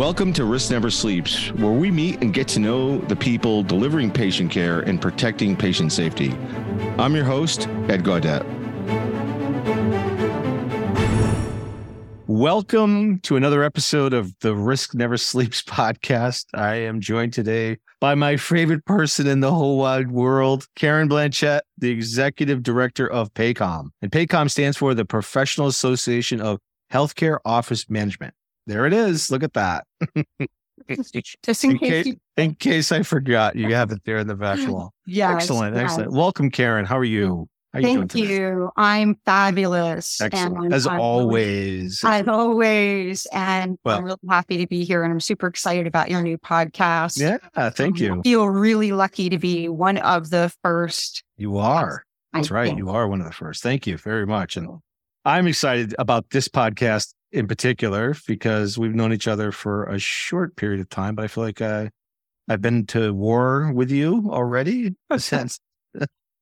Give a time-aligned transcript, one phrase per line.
[0.00, 4.10] Welcome to Risk Never Sleeps, where we meet and get to know the people delivering
[4.10, 6.32] patient care and protecting patient safety.
[6.96, 8.42] I'm your host, Ed Gaudet.
[12.26, 16.46] Welcome to another episode of the Risk Never Sleeps podcast.
[16.54, 21.60] I am joined today by my favorite person in the whole wide world, Karen Blanchette,
[21.76, 23.90] the executive director of PAHCOM.
[24.00, 26.58] And PAHCOM stands for the Professional Association of
[26.90, 28.32] Healthcare Office Management.
[28.70, 29.32] There it is.
[29.32, 29.84] Look at that.
[30.88, 32.16] Just in, in, case, case, you...
[32.36, 34.94] in case I forgot, you have it there in the back wall.
[35.06, 35.34] Yeah.
[35.34, 35.74] Excellent.
[35.74, 35.86] Yes.
[35.86, 36.12] Excellent.
[36.12, 36.84] Welcome, Karen.
[36.84, 37.48] How are you?
[37.72, 38.70] How are Thank you, you.
[38.76, 40.20] I'm fabulous.
[40.20, 40.72] Excellent.
[40.72, 42.04] As I'm always.
[42.04, 43.26] As always.
[43.32, 46.38] And well, I'm really happy to be here and I'm super excited about your new
[46.38, 47.18] podcast.
[47.18, 47.70] Yeah.
[47.70, 48.18] Thank um, you.
[48.20, 51.24] I feel really lucky to be one of the first.
[51.36, 52.04] You are.
[52.32, 52.66] That's I right.
[52.68, 52.78] Think.
[52.78, 53.64] You are one of the first.
[53.64, 54.56] Thank you very much.
[54.56, 54.78] And
[55.24, 60.56] I'm excited about this podcast in particular because we've known each other for a short
[60.56, 61.88] period of time, but I feel like uh,
[62.48, 64.94] I've been to war with you already.
[65.16, 65.60] Since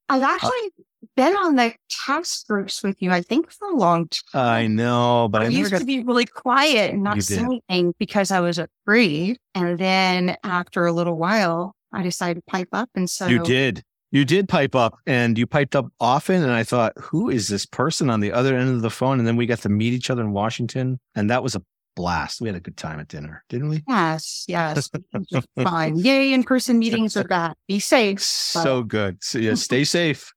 [0.08, 0.70] I've actually
[1.17, 4.20] been on the task groups with you, I think, for a long time.
[4.34, 5.80] I know, but I, I used got...
[5.80, 9.39] to be really quiet and not say anything because I was afraid.
[9.55, 12.89] And then after a little while, I decided to pipe up.
[12.95, 13.83] And so you did.
[14.11, 16.42] You did pipe up and you piped up often.
[16.42, 19.19] And I thought, who is this person on the other end of the phone?
[19.19, 20.98] And then we got to meet each other in Washington.
[21.14, 21.62] And that was a
[21.95, 22.41] blast.
[22.41, 23.83] We had a good time at dinner, didn't we?
[23.86, 24.89] Yes, yes.
[25.62, 25.98] Fine.
[25.98, 27.55] Yay, in person meetings are bad.
[27.67, 28.23] Be safe.
[28.23, 29.23] So good.
[29.23, 30.33] So, yeah, stay safe.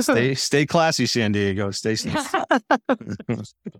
[0.00, 1.70] stay stay classy, San Diego.
[1.70, 2.34] Stay safe.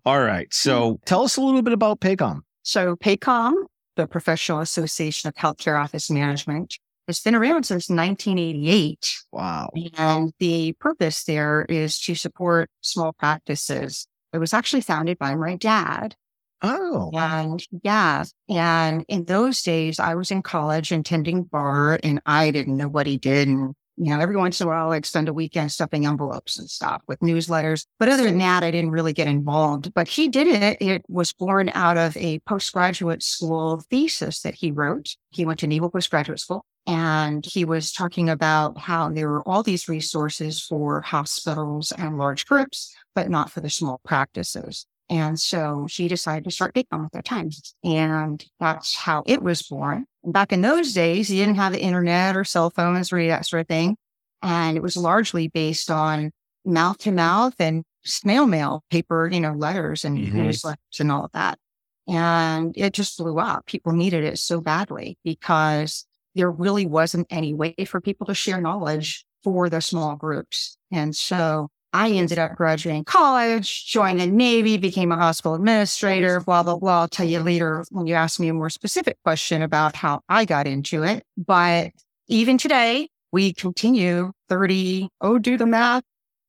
[0.04, 0.52] All right.
[0.52, 2.40] So tell us a little bit about PAHCOM.
[2.62, 3.54] So PAHCOM,
[3.96, 9.16] the Professional Association of Healthcare Office Management, it's been around since 1988.
[9.32, 9.70] Wow.
[9.96, 14.06] And the purpose there is to support small practices.
[14.32, 16.16] It was actually founded by my dad.
[16.62, 17.10] Oh.
[17.14, 18.24] And yeah.
[18.48, 23.06] And in those days, I was in college attending bar and I didn't know what
[23.06, 23.46] he did.
[23.46, 26.68] And, you know, every once in a while, I'd spend a weekend stuffing envelopes and
[26.68, 27.86] stuff with newsletters.
[27.98, 29.94] But other than that, I didn't really get involved.
[29.94, 30.78] But he did it.
[30.80, 35.14] It was born out of a postgraduate school thesis that he wrote.
[35.30, 39.62] He went to Naval Postgraduate School and he was talking about how there were all
[39.62, 44.86] these resources for hospitals and large groups, but not for the small practices.
[45.08, 47.50] And so she decided to start PAHCOM at that time.
[47.84, 50.06] And that's how it was born.
[50.24, 53.60] Back in those days, you didn't have the internet or cell phones or that sort
[53.62, 53.96] of thing.
[54.42, 56.32] And it was largely based on
[56.64, 60.40] mouth to mouth and snail mail, paper, you know, letters and mm-hmm.
[60.40, 61.58] newsletters and all of that.
[62.08, 63.66] And it just blew up.
[63.66, 66.04] People needed it so badly because
[66.36, 70.76] there really wasn't any way for people to share knowledge for the small groups.
[70.92, 76.62] And so I ended up graduating college, joined the Navy, became a hospital administrator, blah,
[76.62, 77.00] blah, blah.
[77.00, 80.44] I'll tell you later when you ask me a more specific question about how I
[80.44, 81.22] got into it.
[81.36, 81.92] But
[82.28, 86.02] even today, we continue 30, oh, do the math,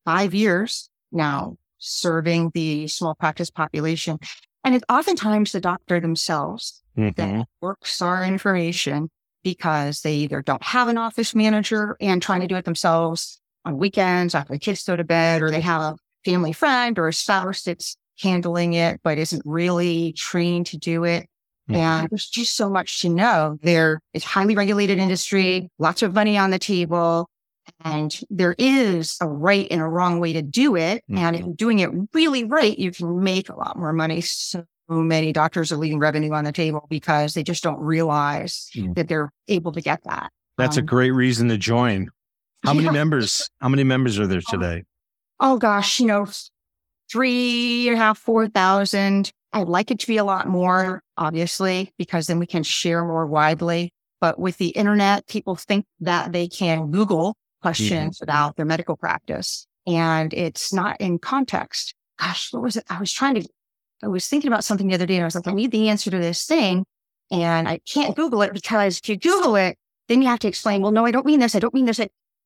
[0.05, 4.17] five years now serving the small practice population.
[4.63, 7.11] And it's oftentimes the doctor themselves mm-hmm.
[7.15, 9.09] that works our information
[9.43, 13.77] because they either don't have an office manager and trying to do it themselves on
[13.77, 17.13] weekends after the kids go to bed, or they have a family friend or a
[17.13, 21.27] spouse that's handling it, but isn't really trained to do it.
[21.69, 21.75] Mm-hmm.
[21.75, 23.59] And there's just so much to know.
[23.61, 27.29] There is highly regulated industry, lots of money on the table,
[27.83, 31.03] and there is a right and a wrong way to do it.
[31.09, 31.17] Mm-hmm.
[31.17, 31.49] And if mm-hmm.
[31.49, 34.21] you're doing it really right, you can make a lot more money.
[34.21, 38.95] So many doctors are leaving revenue on the table because they just don't realize mm.
[38.95, 40.31] that they're able to get that.
[40.57, 42.09] That's um, a great reason to join.
[42.63, 42.91] How many yeah.
[42.91, 43.49] members?
[43.61, 44.51] How many members are there oh.
[44.51, 44.83] today?
[45.39, 46.27] Oh, oh gosh, you know,
[47.11, 49.31] three and a half, four thousand.
[49.53, 53.25] I'd like it to be a lot more, obviously, because then we can share more
[53.25, 53.91] widely.
[54.19, 58.23] But with the internet, people think that they can Google questions mm-hmm.
[58.23, 61.95] about their medical practice and it's not in context.
[62.19, 62.83] Gosh, what was it?
[62.89, 63.47] I was trying to
[64.03, 65.89] I was thinking about something the other day and I was like, I need the
[65.89, 66.85] answer to this thing.
[67.31, 69.77] And I can't Google it because if you Google it,
[70.07, 71.55] then you have to explain, well, no, I don't mean this.
[71.55, 71.99] I don't mean this.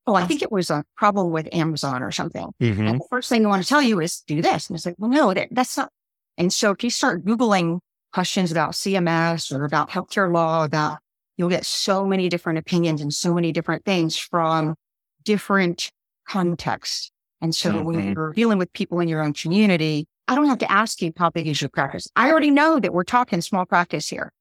[0.08, 2.48] oh, I think it was a problem with Amazon or something.
[2.60, 2.88] Mm-hmm.
[2.88, 4.70] And the first thing I want to tell you is do this.
[4.70, 5.92] And it's like, well, no, that, that's not.
[6.38, 7.80] And so if you start Googling
[8.14, 11.00] questions about CMS or about healthcare law, about
[11.38, 14.76] you'll get so many different opinions and so many different things from
[15.24, 15.92] different
[16.28, 17.12] contexts.
[17.42, 17.84] And so mm-hmm.
[17.84, 21.12] when you're dealing with people in your own community, I don't have to ask you
[21.18, 22.08] how big is your practice.
[22.16, 24.32] I already know that we're talking small practice here.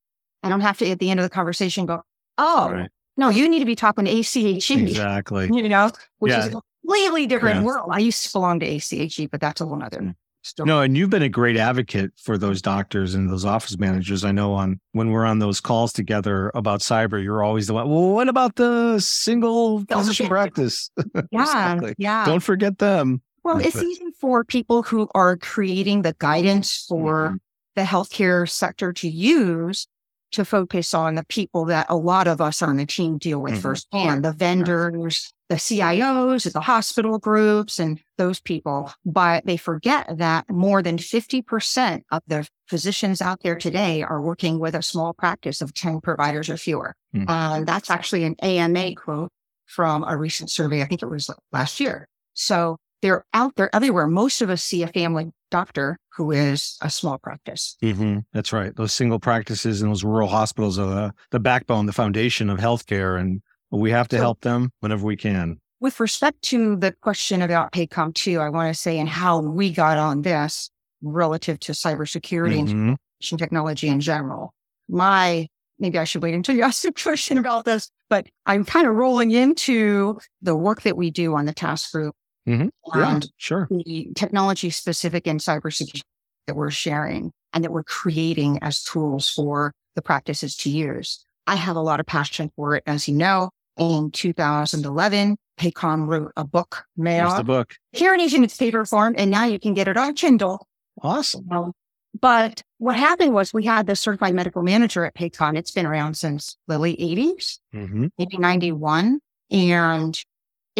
[0.42, 2.02] I don't have to at the end of the conversation go,
[2.38, 2.90] oh, right.
[3.16, 4.70] no, you need to be talking to ACHE.
[4.70, 5.50] Exactly.
[5.52, 6.46] You know, which yeah.
[6.46, 7.64] is a completely different yeah.
[7.64, 7.90] world.
[7.92, 10.00] I used to belong to ACHE, but that's a whole other.
[10.00, 10.14] Mm.
[10.42, 14.24] Still, No, and you've been a great advocate for those doctors and those office managers.
[14.24, 17.90] I know on when we're on those calls together about cyber, you're always the one.
[17.90, 20.90] Well, what about the single physician practice?
[21.30, 21.94] yeah, Exactly.
[21.98, 22.24] yeah.
[22.24, 23.20] Don't forget them.
[23.44, 27.38] Well, it's easy for people who are creating the guidance for Mhm.
[27.76, 29.86] the healthcare sector to use
[30.32, 33.54] to focus on the people that a lot of us on the team deal with
[33.54, 33.62] Mhm.
[33.62, 38.92] firsthand the vendors, the CIOs, the hospital groups, and those people.
[39.04, 44.60] But they forget that more than 50% of the physicians out there today are working
[44.60, 46.94] with a small practice of 10 providers or fewer.
[47.12, 47.28] Mhm.
[47.28, 49.32] And that's actually an AMA quote
[49.66, 50.80] from a recent survey.
[50.80, 52.06] I think it was last year.
[52.34, 54.06] So they're out there everywhere.
[54.06, 57.76] Most of us see a family doctor who is a small practice.
[57.82, 58.24] Mhm.
[58.32, 58.74] That's right.
[58.76, 63.18] Those single practices and those rural hospitals are the, the backbone, the foundation of healthcare.
[63.18, 65.58] And we have to So- help them whenever we can.
[65.80, 69.72] With respect to the question about PAHCOM 2, I want to say and how we
[69.72, 70.70] got on this
[71.02, 72.72] relative to cybersecurity and Mhm.
[73.20, 74.52] information technology in general.
[74.90, 75.46] My,
[75.78, 78.94] maybe I should wait until you ask the question about this, but I'm kind of
[78.94, 82.14] rolling into the work that we do on the task group
[82.48, 82.70] Mhm.
[82.94, 83.68] Yeah, and sure.
[83.70, 86.02] the technology specific in cybersecurity
[86.46, 91.24] that we're sharing and that we're creating as tools for the practices to use.
[91.46, 92.82] I have a lot of passion for it.
[92.86, 97.74] As you know, in 2011, PAHCOM wrote a book, Here's the book.
[97.92, 100.66] here it is in its paper form, and now you can get it on Kindle.
[101.02, 101.46] Awesome.
[101.50, 101.72] Um,
[102.20, 105.56] but what happened was we had the certified medical manager at PAHCOM.
[105.56, 109.20] It's been around since the late 80s hmm maybe 91.
[109.50, 110.22] And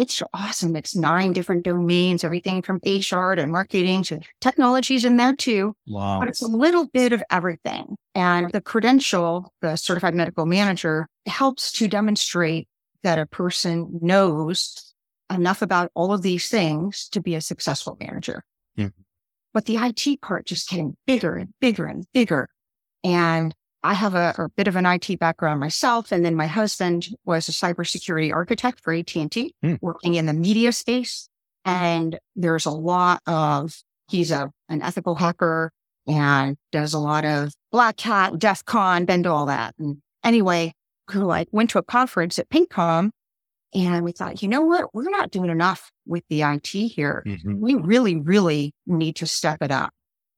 [0.01, 0.75] it's awesome.
[0.75, 5.75] It's nine different domains, everything from HR to marketing to technologies in there too.
[5.85, 6.19] Wow.
[6.19, 7.95] But it's a little bit of everything.
[8.15, 12.67] And the credential, the certified medical manager, helps to demonstrate
[13.03, 14.95] that a person knows
[15.31, 18.43] enough about all of these things to be a successful manager.
[18.79, 18.93] Mhm.
[19.53, 22.49] But the IT part just getting bigger and bigger and bigger.
[23.03, 27.07] And I have a, a bit of an IT background myself, and then my husband
[27.25, 29.75] was a cybersecurity architect for AT&T, Hmm.
[29.81, 31.27] working in the media space.
[31.65, 33.75] And there's a lot of
[34.09, 35.71] he's a an ethical hacker
[36.07, 39.75] and does a lot of Black Hat, DEF CON, bend all that.
[39.79, 40.73] And anyway,
[41.13, 43.11] we like went to a conference at PinkCom,
[43.73, 47.59] and we thought, you know what, we're not doing enough with the IT here Mhm.
[47.59, 49.91] we really, really need to step it up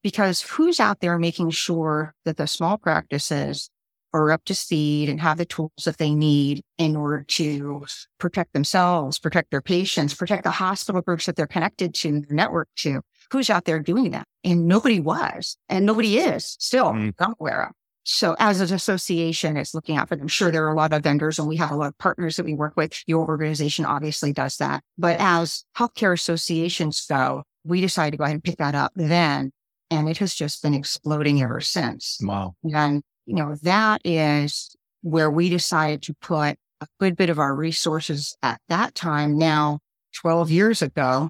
[0.04, 3.70] because who's out there making sure that the small practices
[4.14, 7.86] are up to speed and have the tools that they need in order to
[8.20, 12.70] protect themselves, protect their patients, protect the hospital groups that they're connected to, their network
[12.76, 13.02] to.
[13.32, 14.28] Who's out there doing that?
[14.44, 17.14] And nobody was, and nobody is still Mm.
[17.20, 17.72] I'm aware of.
[18.04, 20.28] So as an association, it's looking out for them.
[20.28, 22.46] Sure, there are a lot of vendors and we have a lot of partners that
[22.46, 23.02] we work with.
[23.08, 24.84] Your organization obviously does that.
[24.98, 29.52] But as healthcare associations go, we decided to go ahead and pick that up then.
[29.94, 32.18] And it has just been exploding ever since.
[32.22, 32.56] Wow.
[32.74, 37.56] And, you know, that is where we decided to put a good bit of our
[37.56, 39.38] resources at that time.
[39.38, 39.80] Now,
[40.16, 41.30] 12 years ago,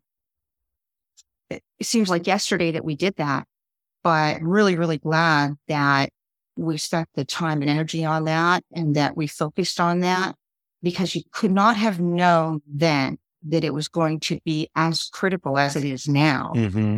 [1.49, 3.45] it, seems like yesterday that we did that,
[4.03, 6.09] but really, really glad that
[6.55, 10.35] we spent the time and energy on that and that we focused on that
[10.81, 13.17] because you could not have known then
[13.47, 16.51] that it was going to be as critical as it is now.
[16.55, 16.97] hmm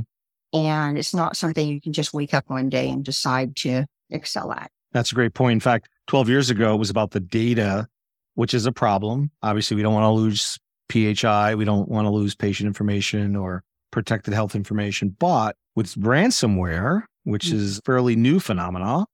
[0.55, 4.51] And it's not something you can just wake up one day and decide to excel
[4.51, 4.71] at.
[4.93, 5.53] That's a great point.
[5.53, 7.88] In fact, 12 years ago, it was about the data,
[8.35, 9.31] which is a problem.
[9.43, 10.57] Obviously, we don't want to lose
[10.89, 11.55] PHI.
[11.55, 15.15] We don't want to lose patient information or protected health information.
[15.19, 17.53] But with ransomware, which Mm.
[17.53, 19.05] is a fairly new phenomena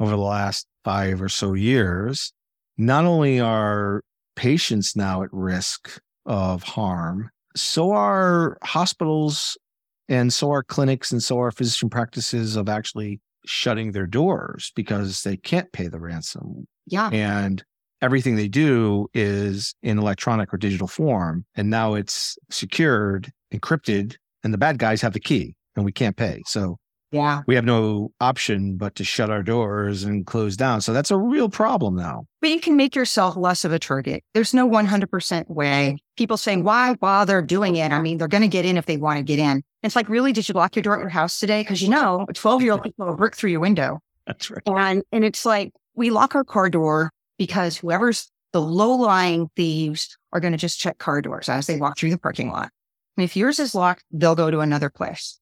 [0.00, 2.32] over the last five or so years,
[2.78, 4.02] not only are
[4.36, 9.56] patients now at risk of harm, so are hospitals
[10.08, 15.22] and so are clinics and so are physician practices of actually shutting their doors because
[15.22, 16.66] they can't pay the ransom.
[16.86, 17.10] Yeah.
[17.12, 17.62] And
[18.02, 21.44] everything they do is in electronic or digital form.
[21.54, 26.16] And now it's secured, encrypted, and the bad guys have the key and we can't
[26.16, 26.42] pay.
[26.46, 26.76] So
[27.12, 27.42] Yeah.
[27.46, 30.80] we have no option but to shut our doors and close down.
[30.80, 32.24] So that's a real problem now.
[32.40, 34.24] But you can make yourself less of a target.
[34.34, 35.96] There's no 100% way.
[36.16, 37.92] People saying, why bother doing it?
[37.92, 39.62] I mean, they're going to get in if they want to get in.
[39.82, 41.62] It's like, really, did you lock your door at your house today?
[41.62, 44.00] Because you know, 12 year old people will break through your window.
[44.26, 44.62] That's right.
[44.66, 50.16] And, and it's like, we lock our car door because whoever's the low lying thieves
[50.32, 52.70] are going to just check car doors as they walk through the parking lot.
[53.16, 55.38] And if yours is locked, they'll go to another place.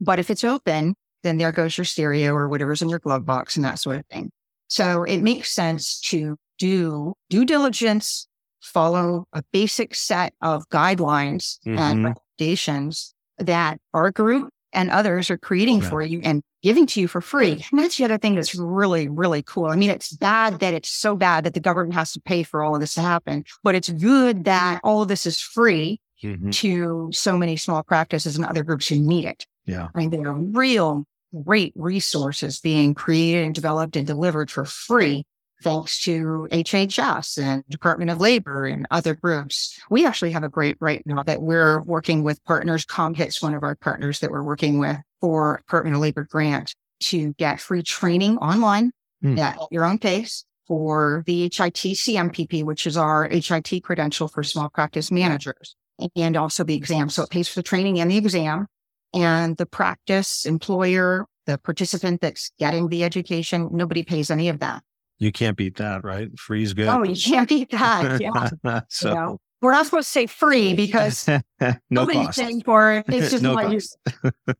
[0.00, 3.56] But if it's open, then there goes your stereo or whatever's in your glove box
[3.56, 4.30] and that sort of thing.
[4.68, 8.26] So it makes sense to do due diligence,
[8.60, 12.04] follow a basic set of guidelines and Mhm.
[12.38, 15.88] recommendations that our group and others are creating Yeah.
[15.90, 17.64] for you and giving to you for free.
[17.70, 19.66] And that's the other thing that's really, really cool.
[19.66, 22.62] I mean, it's bad that it's so bad that the government has to pay for
[22.62, 26.52] all of this to happen, but it's good that all of this is free Mhm.
[26.52, 29.46] to so many small practices and other groups who need it.
[29.66, 29.88] Yeah.
[29.94, 31.04] I mean, there are real
[31.44, 35.24] great resources being created and developed and delivered for free
[35.62, 39.78] thanks to HHS and Department of Labor and other groups.
[39.90, 42.84] We actually have a great right now that we're working with partners.
[42.84, 47.32] ComHit's one of our partners that we're working with for Department of Labor grant to
[47.34, 48.92] get free training online
[49.22, 49.38] Hmm.
[49.38, 54.68] at your own pace for the HIT CMPP, which is our HIT credential for small
[54.68, 55.76] practice managers
[56.16, 57.08] and also the exam.
[57.08, 58.66] So it pays for the training and the exam
[59.14, 63.68] and the practice employer, the participant that's getting the education.
[63.70, 64.82] Nobody pays any of that.
[65.22, 66.28] You can't beat that, right?
[66.36, 66.88] Free's good.
[66.88, 68.20] Oh, you can't beat that.
[68.20, 68.80] Yeah.
[68.88, 69.38] so You know?
[69.60, 71.28] We're not supposed to say free because
[71.90, 72.40] no cost.
[72.40, 73.04] paying for it.
[73.08, 73.96] It's just No what you, cost.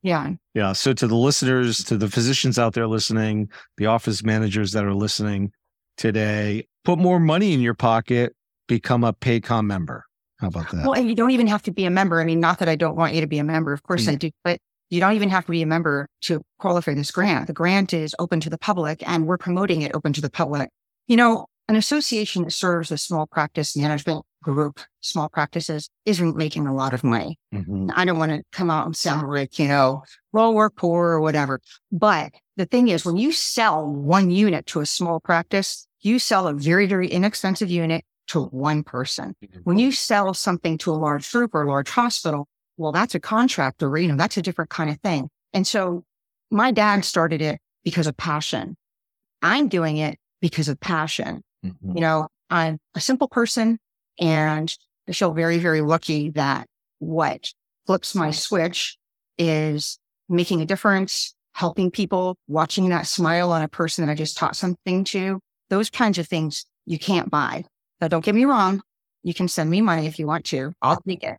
[0.01, 0.31] yeah.
[0.53, 0.71] Yeah.
[0.71, 4.93] So to the listeners, to the physicians out there listening, the office managers that are
[4.93, 5.51] listening
[5.97, 8.33] today, put more money in your pocket,
[8.69, 10.05] become a PAHCOM member.
[10.39, 10.83] How about that?
[10.83, 12.21] Well, and you don't even have to be a member.
[12.21, 13.73] I mean, not that I don't want you to be a member.
[13.73, 14.11] Of course Mm.
[14.13, 14.59] I do, but
[14.93, 17.47] you don't even have to be a member to qualify this grant.
[17.47, 20.69] The grant is open to the public and we're promoting it open to the public.
[21.07, 26.67] You know, an association that serves a small practice management group, small practices, isn't making
[26.67, 27.39] a lot of money.
[27.53, 27.91] Mhm.
[27.95, 31.21] I don't want to come out and sound like, you know, well, we're poor or
[31.21, 31.59] whatever.
[31.91, 36.47] But the thing is, when you sell one unit to a small practice, you sell
[36.47, 39.35] a very, very inexpensive unit to one person.
[39.63, 42.47] When you sell something to a large group or a large hospital,
[42.77, 45.29] well, that's a contract or, you know, that's a different kind of thing.
[45.53, 46.03] And so
[46.51, 48.75] my dad started it because of passion.
[49.41, 51.41] I'm doing it because of passion.
[51.65, 51.95] Mhm.
[51.95, 53.79] You know, I'm a simple person
[54.19, 54.73] and
[55.07, 56.67] I feel very, very lucky that
[56.99, 57.51] what
[57.85, 58.97] flips my switch
[59.37, 59.99] is
[60.29, 64.55] making a difference, helping people, watching that smile on a person that I just taught
[64.55, 65.39] something to.
[65.69, 67.65] Those kinds of things you can't buy.
[67.99, 68.81] Now, don't get me wrong.
[69.23, 70.73] You can send me money if you want to.
[70.81, 71.37] I'll take it.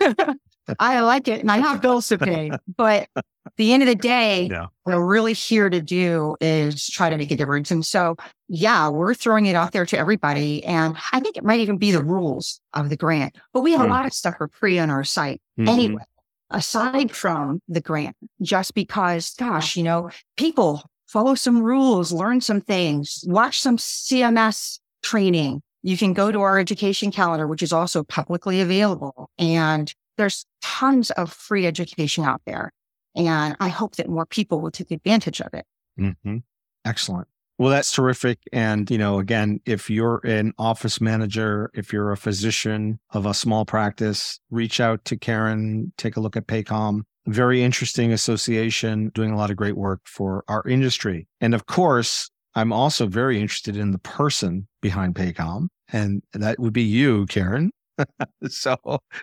[0.78, 2.50] I like it and I have bills to pay.
[2.76, 3.24] But at
[3.56, 4.66] the end of the day, Yeah.
[4.84, 7.70] what we're really here to do is try to make a difference.
[7.70, 8.16] And so,
[8.48, 10.62] yeah, we're throwing it out there to everybody.
[10.64, 13.80] And I think it might even be the rules of the grant, but we have
[13.80, 13.86] Mm.
[13.86, 15.68] a lot of stuff for free on our site Mhm.
[15.68, 16.02] anyway,
[16.50, 22.60] aside from the grant, just because, gosh, you know, people follow some rules, learn some
[22.60, 25.62] things, watch some CMS training.
[25.82, 29.30] You can go to our education calendar, which is also publicly available.
[29.38, 32.72] And there's tons of free education out there.
[33.16, 35.66] And I hope that more people will take advantage of it.
[35.96, 36.38] hmm
[36.84, 37.28] Excellent.
[37.58, 38.38] Well, that's terrific.
[38.54, 43.34] And, you know, again, if you're an office manager, if you're a physician of a
[43.34, 47.02] small practice, reach out to Karen, take a look at PAHCOM.
[47.26, 51.28] Very interesting association, doing a lot of great work for our industry.
[51.42, 56.72] And of course, I'm also very interested in the person behind PAHCOM, and that would
[56.72, 57.72] be you, Karen.
[58.48, 58.76] so,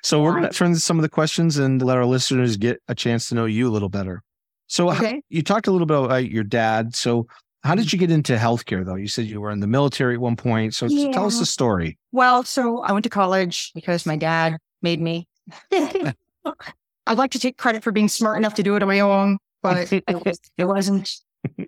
[0.03, 2.81] so we're going to turn to some of the questions and let our listeners get
[2.87, 4.23] a chance to know you a little better.
[4.67, 5.21] So, Okay.
[5.29, 6.95] you talked a little bit about your dad.
[6.95, 7.27] So,
[7.63, 7.95] how did mm-hmm.
[7.95, 8.95] you get into healthcare, though?
[8.95, 10.75] You said you were in the military at one point.
[10.75, 11.97] So, s- tell us the story.
[12.11, 15.27] Well, so I went to college because my dad made me.
[15.71, 19.37] I'd like to take credit for being smart enough to do it on my own,
[19.61, 21.11] but it, was, it wasn't.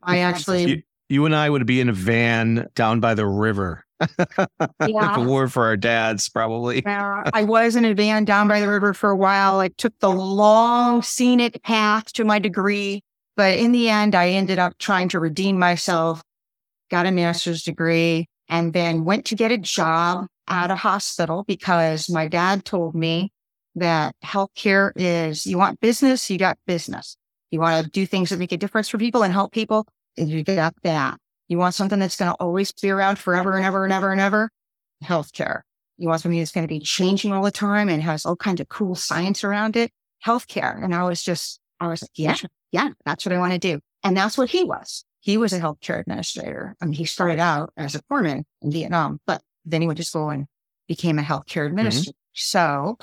[0.03, 3.85] I actually, You, you and I would be in a van down by the river.
[3.99, 5.21] If Yeah.
[5.21, 6.83] it were for our dads, probably.
[6.85, 9.59] I was in a van down by the river for a while.
[9.59, 13.03] I took the long scenic path to my degree,
[13.35, 16.21] but in the end, I ended up trying to redeem myself,
[16.89, 22.09] got a master's degree, and then went to get a job at a hospital because
[22.09, 23.31] my dad told me
[23.75, 27.15] that healthcare is you want business, you got business.
[27.51, 29.87] You want to do things that make a difference for people and help people,
[30.17, 31.17] and you got that.
[31.49, 34.21] You want something that's going to always be around forever and ever and ever and
[34.21, 34.49] ever?
[35.03, 35.61] Healthcare.
[35.97, 38.61] You want something that's going to be changing all the time and has all kinds
[38.61, 39.91] of cool science around it?
[40.25, 40.81] Healthcare.
[40.81, 42.35] And I was just, I was like, yeah,
[42.71, 43.79] yeah, that's what I want to do.
[44.03, 45.03] And that's what he was.
[45.21, 46.75] He was a healthcare administrator.
[46.81, 50.05] I mean, he started out as a foreman in Vietnam, but then he went to
[50.05, 50.45] school and
[50.87, 51.77] became a healthcare mm-hmm.
[51.77, 52.17] administrator.
[52.33, 52.97] So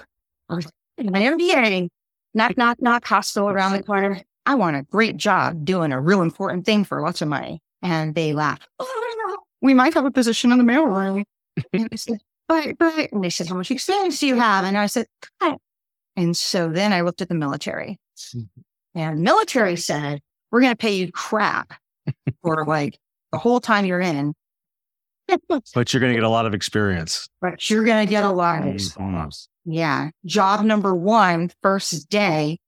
[0.49, 0.67] I was
[0.99, 1.89] my MBA,
[2.33, 4.23] knock, knock, knock, hospital around the corner.
[4.47, 7.61] I want a great job doing a real important thing for lots of money.
[7.87, 8.67] And they laughed.
[8.81, 11.25] Oh, we might have a position in the mailroom.
[11.73, 14.65] and I said, but, but, and they said, how much experience do you have?
[14.65, 15.07] And I said,
[15.41, 15.59] "Cut."
[16.17, 17.99] and so then I looked at the military
[18.95, 21.75] and military said, we're going to pay you crap
[22.43, 22.99] for like
[23.33, 24.33] the whole time you're in.
[25.75, 27.29] But you're going to get a lot of experience.
[27.41, 28.75] but you're going to get a lot of Mhm.
[28.75, 29.49] experience.
[29.65, 30.11] Yeah.
[30.25, 32.59] Job number one, first day,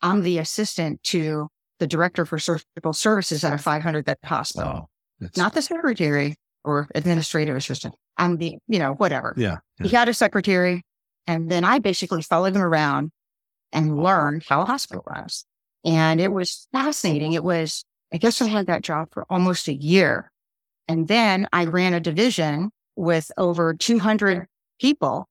[0.00, 1.48] I'm the assistant to
[1.78, 4.90] the director for surgical services at a 500 bed hospital,
[5.36, 7.94] not the secretary or administrative assistant.
[8.16, 9.34] I'm the, you know, whatever.
[9.36, 9.58] yeah.
[9.82, 10.82] He had a secretary.
[11.26, 13.10] And then I basically followed him around
[13.72, 15.44] and learned how a hospital runs.
[15.84, 17.32] And it was fascinating.
[17.34, 20.32] It was, I guess I had that job for almost a year.
[20.88, 24.46] And then I ran a division with over 200
[24.80, 25.28] people,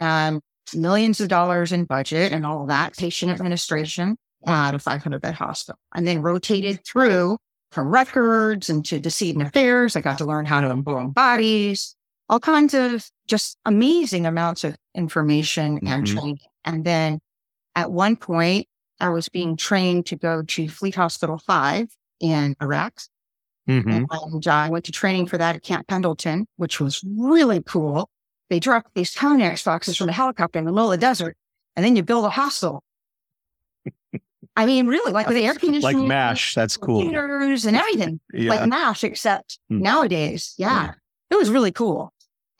[0.00, 0.40] um,
[0.74, 4.16] millions of dollars in budget and all that, patient administration
[4.46, 5.78] at a 500 bed hospital.
[5.94, 7.38] And then rotated through
[7.72, 9.96] from records and to decedent affairs.
[9.96, 11.96] I got to learn how to embalm bodies,
[12.28, 16.12] all kinds of just amazing amounts of information and Mhm.
[16.12, 16.38] training.
[16.64, 17.20] And then
[17.74, 18.68] at one point,
[19.00, 21.88] I was being trained to go to Fleet Hospital 5
[22.20, 23.00] in Iraq.
[23.68, 24.06] Mhm.
[24.12, 28.08] And I went to training for that at Camp Pendleton, which was really cool.
[28.50, 31.36] They drop these Conex boxes from a helicopter in the middle of the desert,
[31.74, 32.84] and then you build a hostel.
[34.56, 36.54] I mean, really, like with air Like MASH.
[36.54, 37.00] That's cool.
[37.02, 38.50] computers and everything Yeah.
[38.50, 39.80] like MASH, except Hmm.
[39.80, 40.92] nowadays, yeah,
[41.30, 42.12] it was really cool.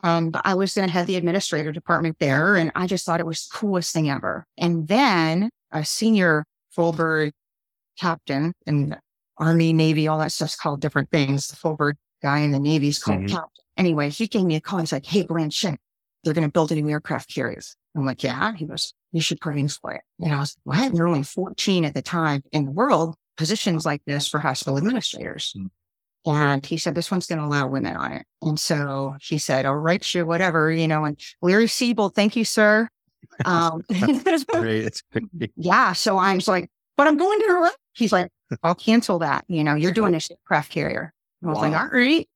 [0.03, 3.19] Um, but I was then head of the administrative department there, and I just thought
[3.19, 4.45] it was the coolest thing ever.
[4.57, 7.31] And then a senior Fulberg
[7.99, 8.99] captain in the
[9.37, 11.47] Army, Navy, all that stuff's called different things.
[11.47, 13.29] The Fulberg guy in the Navy's called Mhm.
[13.29, 13.63] captain.
[13.77, 14.79] Anyway, he gave me a call.
[14.79, 15.77] He's like, "Hey, Blanchette,
[16.23, 17.61] they're going to build a new aircraft carrier."
[17.95, 21.03] I'm like, "Yeah." He goes, "You should train for it." And I was, "What?" There
[21.03, 25.53] were only 14 at the time in the world positions like this for hospital administrators.
[25.57, 25.69] Mm.
[26.27, 28.25] And he said, this one's going to allow women on it.
[28.41, 32.43] And so he said, all right, sure, whatever, you know, and Larry Siebel, thank you,
[32.43, 32.89] sir.
[33.45, 34.85] Um, Great.
[34.85, 35.51] It's great.
[35.55, 35.93] yeah.
[35.93, 38.31] So I was like, but I'm going to, Iraq." he's like,
[38.63, 39.45] I'll cancel that.
[39.47, 41.13] You know, you're doing a craft carrier.
[41.43, 41.83] I was like, Wow.
[41.83, 42.27] all right.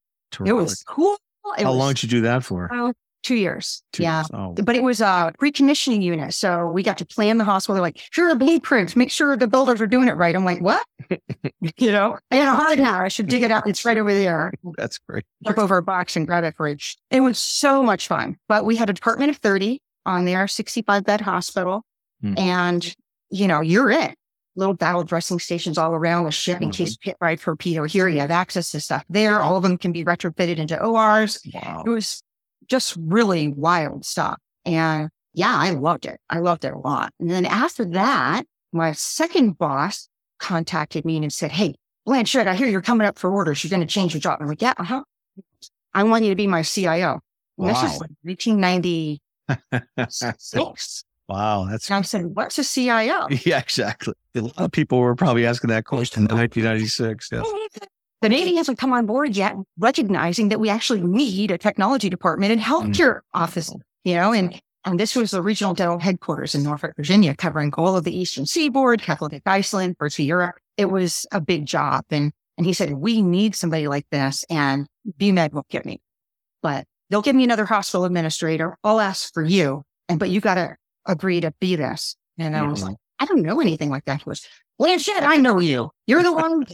[0.45, 1.17] It was cool.
[1.57, 2.71] It How was, long did you do that for?
[2.71, 3.83] uh, two years.
[3.93, 4.19] Two yeah.
[4.19, 4.27] years.
[4.33, 6.33] Oh, But it was a pre-commissioning unit.
[6.33, 7.75] So we got to plan the hospital.
[7.75, 8.95] They're like, here are blueprints.
[8.95, 10.35] Make sure the builders are doing it right.
[10.35, 10.85] I'm like, what?
[11.77, 13.03] you know, I had a hard hour.
[13.03, 13.67] I should dig it out.
[13.67, 14.53] It's right over there.
[14.77, 15.25] that's great.
[15.43, 16.83] Flip over a box and grab it for it.
[17.11, 18.37] It was so much fun.
[18.47, 21.85] But we had a department of 30 on their 65 bed hospital.
[22.21, 22.33] Hmm.
[22.37, 22.95] And,
[23.29, 24.15] you know, you're it.
[24.55, 27.83] Little battle dressing stations all around the ship in case pit ride torpedo.
[27.83, 29.39] Here you have access to stuff there.
[29.39, 31.39] All of them can be retrofitted into ORs.
[31.53, 31.83] Wow.
[31.85, 32.21] It was
[32.69, 34.37] just really wild stuff.
[34.65, 36.19] And yeah, I loved it.
[36.29, 37.13] I loved it a lot.
[37.19, 40.07] And then after that, my second boss
[40.39, 43.63] contacted me and said, Hey, Blanchette, I hear you're coming up for orders.
[43.63, 44.39] You're going to change your job.
[44.41, 45.03] I'm like, Yeah, uh huh.
[45.93, 47.19] I want you to be my CIO.
[47.57, 47.85] And This Wow.
[47.85, 51.03] is like 1996.
[51.27, 51.67] wow.
[51.69, 53.27] That's And I said, What's a CIO?
[53.45, 54.13] yeah, exactly.
[54.35, 57.29] A lot of people were probably asking that question in 1996.
[57.31, 57.45] Yes.
[58.21, 62.51] The Navy hasn't come on board yet, recognizing that we actually need a technology department
[62.51, 62.65] and mm.
[62.65, 67.35] healthcare office, you know, and and this was the regional dental headquarters in Norfolk, Virginia,
[67.35, 70.55] covering all of the eastern seaboard, Keflavik Iceland, parts of Europe.
[70.77, 72.05] It was a big job.
[72.09, 76.01] And and he said, We need somebody like this, and BMed won't get me.
[76.61, 78.77] But they'll give me another hospital administrator.
[78.83, 79.83] I'll ask for you.
[80.09, 82.15] And but you gotta agree to be this.
[82.37, 84.21] And I was like, I don't know anything like that.
[84.23, 84.45] He was,
[84.79, 85.91] Blanchette, I know you.
[86.07, 86.65] You're the one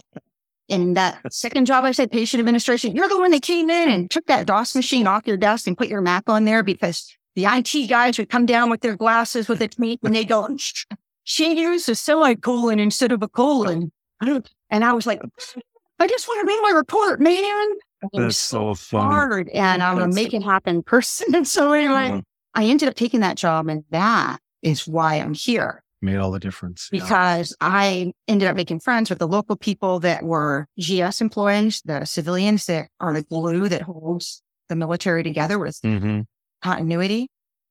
[0.70, 4.10] and that second job I said, patient administration, you're the one that came in and
[4.10, 7.46] took that DOS machine off your desk and put your Mac on there because the
[7.46, 10.86] IT guys would come down with their glasses with a tape and they go, "Shh,
[11.24, 13.92] she used a semicolon instead of a colon.
[14.22, 15.22] And I was like,
[16.00, 17.34] I just want to read my report, man.
[17.34, 19.02] It That's was so fun.
[19.02, 21.34] hard and I'm a make it happen person.
[21.36, 22.24] And so anyway, Mhm.
[22.54, 26.40] I ended up taking that job and that is why I'm here Made all the
[26.40, 26.90] difference.
[26.92, 27.02] Yeah.
[27.02, 32.06] because I ended up making friends with the local people that were GS employees, the
[32.06, 36.26] civilians that are the glue that holds the military together with Mhm.
[36.62, 37.30] continuity.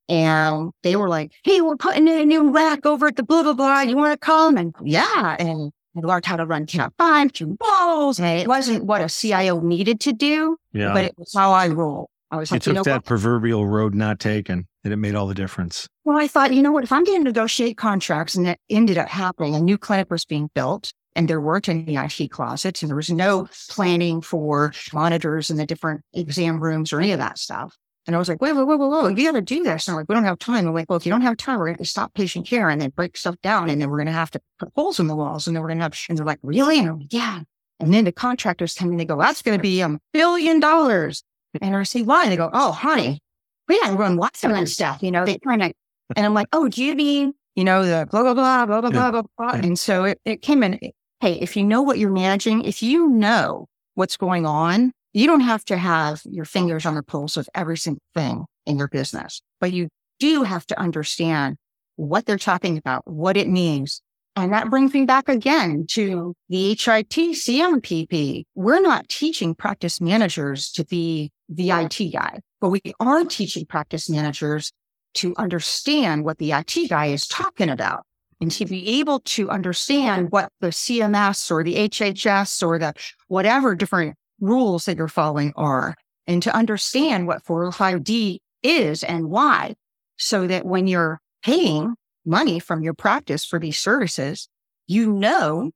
[0.09, 3.43] And they were like, Hey, we're putting in a new rack over at the blah,
[3.43, 3.81] blah, blah.
[3.81, 4.57] You want to come?
[4.57, 5.37] And yeah.
[5.39, 8.19] And I learned how to run Camp 5, two balls.
[8.19, 10.93] And it wasn't what a CIO needed to do, Yeah.
[10.93, 12.11] but it was how I roll.
[12.31, 13.05] I was you like, you took know that what?
[13.05, 15.89] proverbial road not taken, and it made all the difference.
[16.05, 16.85] Well, I thought, you know what?
[16.85, 20.25] If I'm going to negotiate contracts and it ended up happening, a new clinic was
[20.25, 25.51] being built and there weren't any IT closets and there was no planning for monitors
[25.51, 27.77] in the different exam rooms or any of that stuff.
[28.07, 29.89] And I was like, wait, wait, wait, wait, wait, you got to do this.
[29.89, 30.67] And I'm like, we don't have time.
[30.67, 32.81] I'm like, well, if you don't have time, we're going to stop patient care and
[32.81, 33.71] then break stuff down.
[33.71, 35.47] And then we're going to have to put holes in the walls.
[35.47, 36.79] And then we're going to have, and they're like, really?
[36.79, 37.41] And I'm like, yeah.
[37.81, 41.25] And then the contractors come in, they go, that's going to be a billion dollars.
[41.61, 42.29] And I say, why?
[42.29, 43.21] They go, oh, honey,
[43.69, 45.03] we got to run Watson and stuff.
[45.03, 45.73] You know, they trying to,
[46.17, 48.90] and I'm like, oh, do you mean, you know, the blah, blah, blah, blah, blah,
[48.90, 49.61] blah, blah, blah.
[49.61, 50.79] And so it, it came in.
[51.21, 55.40] Hey, if you know what you're managing, if you know what's going on, you don't
[55.40, 59.40] have to have your fingers on the pulse of every single thing in your business,
[59.61, 59.88] but you
[60.19, 61.57] do have to understand
[61.97, 64.03] what they're talking about, what it means,
[64.37, 68.45] And that brings me back again to the HIT CMPP.
[68.57, 74.09] We're not teaching practice managers to be the IT guy, but we are teaching practice
[74.09, 74.72] managers
[75.14, 78.04] to understand what the IT guy is talking about
[78.40, 82.94] and to be able to understand what the CMS or the HHS or the
[83.28, 85.94] whatever different rules that you're following are
[86.26, 89.74] and to understand what 405D is and why
[90.16, 94.48] so that when you're paying money from your practice for these services,
[94.87, 95.70] you know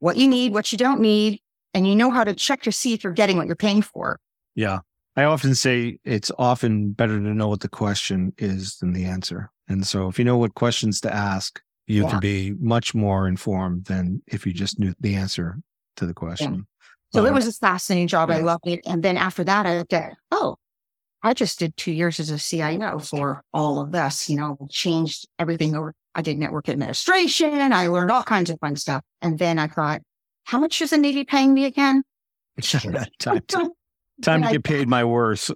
[0.00, 1.40] what you need, what you don't need,
[1.72, 4.18] and you know how to check to see if you're getting what you're paying for.
[4.54, 4.80] Yeah.
[5.16, 9.50] I often say it's often better to know what the question is than the answer.
[9.68, 12.10] And so if you know what questions to ask, you yeah.
[12.10, 15.58] can be much more informed than if you just knew the answer
[15.96, 16.54] to the question.
[16.54, 16.60] Yeah.
[17.12, 18.28] So it um, was a fascinating job.
[18.28, 18.36] Yeah.
[18.36, 18.80] I loved it.
[18.86, 20.56] And then after that, I looked at, oh,
[21.22, 25.26] I just did two years as a CIO for all of this, you know, changed
[25.38, 25.94] everything over.
[26.14, 27.72] I did network administration.
[27.72, 29.02] I learned all kinds of fun stuff.
[29.22, 30.02] And then I thought,
[30.44, 32.02] how much is the Navy paying me again?
[32.56, 33.70] It's just about time to,
[34.22, 35.50] time to get paid my worth.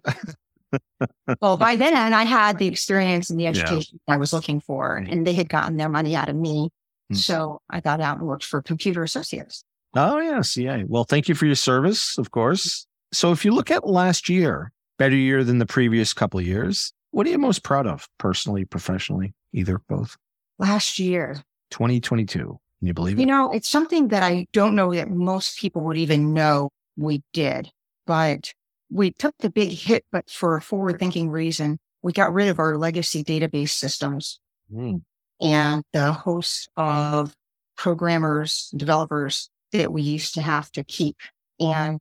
[1.40, 4.14] well, by then I had the experience and the education yeah.
[4.14, 6.70] I was looking for, and they had gotten their money out of me.
[7.11, 7.16] Mm-hmm.
[7.16, 9.64] So I got out and worked for Computer Associates.
[9.96, 10.57] Oh, yes.
[10.57, 10.85] Yeah.
[10.87, 12.87] Well, thank you for your service, of course.
[13.12, 16.92] So if you look at last year, better year than the previous couple of years.
[17.11, 20.18] What are you most proud of personally, professionally, either, both?
[20.59, 22.38] Last year, 2022.
[22.38, 23.20] Can you believe it?
[23.20, 26.68] You know, it's something that I don't know that most people would even know
[26.99, 27.70] we did,
[28.11, 28.53] but
[28.90, 31.79] we took the big hit, but for a forward thinking reason.
[32.03, 34.40] We got rid of our legacy database systems
[34.75, 35.01] mm.
[35.40, 37.33] and the host of
[37.77, 41.18] programmers, developers that we used to have to keep.
[41.61, 42.01] And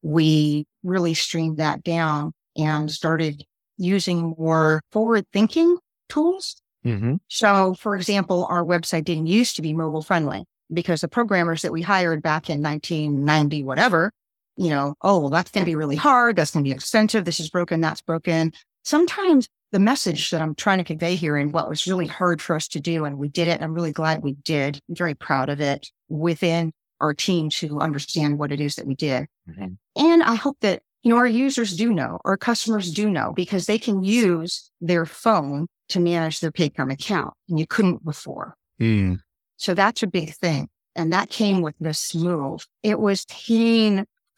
[0.00, 3.44] we really streamed that down and started
[3.76, 5.76] using more forward thinking
[6.08, 6.56] tools.
[6.86, 7.16] Mm-hmm.
[7.28, 11.72] So, for example, our website didn't used to be mobile friendly because the programmers that
[11.72, 14.10] we hired back in 1990, whatever,
[14.56, 16.36] you know, oh, well, that's going to be really hard.
[16.36, 17.24] That's going to be expensive.
[17.24, 17.80] This is broken.
[17.80, 18.52] That's broken.
[18.84, 22.54] Sometimes the message that I'm trying to convey here and what was really hard for
[22.54, 23.60] us to do, and we did it.
[23.60, 24.78] I'm really glad we did.
[24.88, 28.94] I'm very proud of it within our team to understand what it is that we
[28.94, 29.26] did.
[29.48, 29.74] Mm-hmm.
[29.96, 33.66] And I hope that, you know, our users do know, our customers do know because
[33.66, 38.56] they can use their phone to manage their PAHCOM account and you couldn't before.
[38.80, 39.20] Mm.
[39.56, 40.68] So that's a big thing.
[40.96, 42.66] And that came with this move.
[42.82, 43.24] It was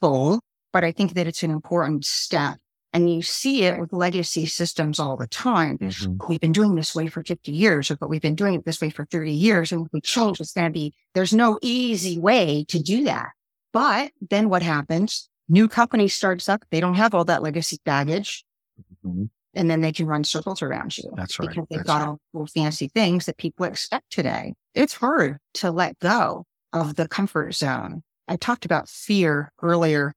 [0.00, 0.40] painful,
[0.72, 2.56] but I think that it's an important step
[2.92, 5.78] and you see it with legacy systems all the time.
[5.78, 6.26] Mm-hmm.
[6.28, 8.90] We've been doing this way for 50 years, but we've been doing it this way
[8.90, 9.72] for 30 years.
[9.72, 13.30] And if we change, it's going to be, there's no easy way to do that.
[13.72, 15.28] But then what happens?
[15.48, 16.64] New company starts up.
[16.70, 18.44] They don't have all that legacy baggage.
[19.04, 19.24] Mm-hmm.
[19.54, 21.10] And then they can run circles around you.
[21.16, 21.48] That's right.
[21.48, 22.08] Because they've That's got right.
[22.08, 24.54] all those fancy things that people expect today.
[24.74, 28.02] It's hard to let go of the comfort zone.
[28.28, 30.14] I talked about fear earlier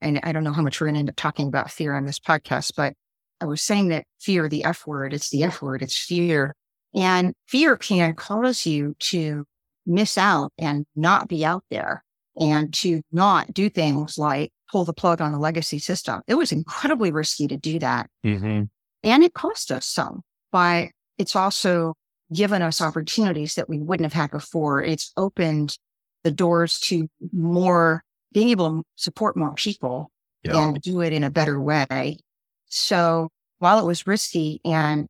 [0.00, 2.04] and I don't know how much we're going to end up talking about fear on
[2.04, 2.94] this podcast, but
[3.40, 6.54] I was saying that fear, the F word, it's the F word, it's fear.
[6.94, 9.44] And fear can cause you to
[9.86, 12.04] miss out and not be out there
[12.38, 16.22] and to not do things like pull the plug on a legacy system.
[16.26, 18.08] It was incredibly risky to do that.
[18.24, 18.64] Mm-hmm.
[19.04, 21.94] And it cost us some, but it's also
[22.32, 24.82] given us opportunities that we wouldn't have had before.
[24.82, 25.76] It's opened
[26.24, 30.10] the doors to more being able to support more people
[30.42, 30.56] yeah.
[30.56, 32.18] and do it in a better way.
[32.66, 35.06] So while it was risky and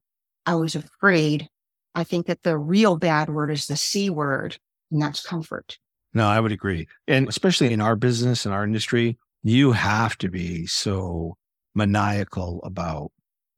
[0.47, 1.49] I was afraid,
[1.95, 4.59] I think that the real bad word is the C word,
[4.91, 5.79] and that's comfort.
[6.15, 6.89] No, I would agree.
[7.07, 11.37] And especially in our business and our industry, you have to be so
[11.75, 13.11] maniacal about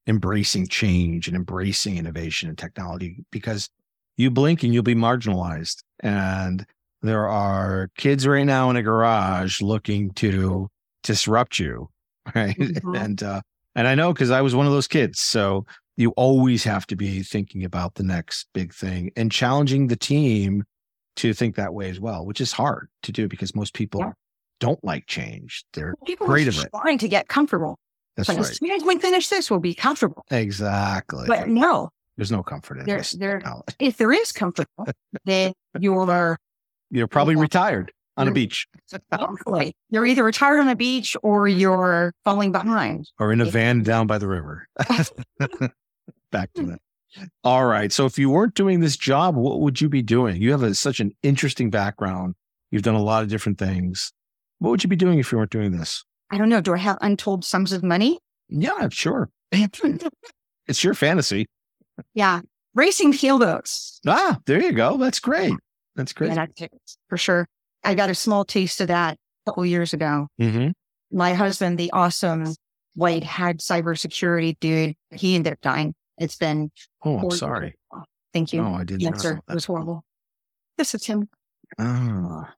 [0.07, 3.69] embracing change and embracing innovation and technology because
[4.17, 5.83] you blink and you'll be marginalized.
[6.01, 6.67] And
[7.05, 10.69] there are kids right now in a garage looking to
[11.03, 11.89] disrupt you
[12.35, 12.95] right mm-hmm.
[12.95, 13.41] and uh
[13.75, 16.97] and i know because i was one of those kids so you always have to
[16.97, 20.65] be thinking about the next big thing and challenging the team
[21.17, 24.13] to think that way as well which is hard to do because most people yeah.
[24.59, 27.79] don't like change they're people afraid of it trying to get comfortable
[28.17, 28.51] that's like, right.
[28.51, 32.77] as soon as we finish this we'll be comfortable exactly but no there's no comfort
[32.77, 32.87] in it.
[32.87, 33.43] there's there
[33.79, 34.67] if there is comfort
[35.27, 36.39] then you are
[36.95, 37.41] you're probably yeah.
[37.41, 38.69] retired on a beach.
[39.91, 43.11] You're either retired on a beach or you're falling behind.
[43.19, 44.69] Or in a van down by the river.
[46.31, 46.79] Back to that.
[47.43, 47.93] All right.
[47.93, 50.41] So if you weren't doing this job, what would you be doing?
[50.41, 52.35] You have a, such an interesting background.
[52.71, 54.13] You've done a lot of different things.
[54.59, 56.05] What would you be doing if you weren't doing this?
[56.31, 56.61] I don't know.
[56.61, 58.19] Do I have untold sums of money?
[58.49, 59.31] Yeah, sure.
[59.53, 61.47] it's your fantasy.
[62.15, 62.41] Yeah.
[62.75, 64.01] Racing sailboats.
[64.07, 64.97] Ah, there you go.
[64.97, 65.55] That's great.
[65.97, 66.37] That's great.
[67.09, 67.47] For sure.
[67.85, 70.29] I got a small taste of that a couple years ago.
[70.39, 70.69] hmm
[71.13, 72.55] My husband, the awesome
[72.95, 75.95] white hat cybersecurity dude, he ended up dying.
[76.19, 76.71] It's been
[77.05, 77.39] Oh, I'm years.
[77.39, 77.75] sorry.
[78.33, 78.63] Thank you.
[78.63, 79.35] Oh, I didn't Cancer.
[79.35, 80.05] know It was horrible.
[80.79, 81.29] This is him.
[81.79, 82.49] that.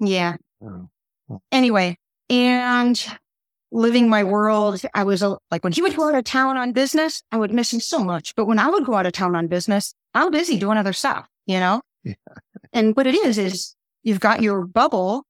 [0.00, 0.36] Yeah.
[0.62, 0.88] Oh.
[1.52, 1.98] Anyway,
[2.30, 3.04] and
[3.70, 6.72] living my world, I was uh, like, when he would go out of town on
[6.72, 8.34] business, I would miss him so much.
[8.34, 11.28] But when I would go out of town on business, I'm busy doing other stuff,
[11.46, 11.82] you know?
[12.04, 12.14] Yeah.
[12.72, 15.24] And what it is, is you've got your bubble